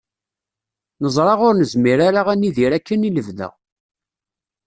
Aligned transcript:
Neẓra 1.01 1.33
ur 1.47 1.53
nezmir 1.55 1.99
ara 2.07 2.21
ad 2.31 2.37
nidir 2.39 2.71
akken 2.77 3.07
i 3.07 3.09
lebda. 3.11 3.49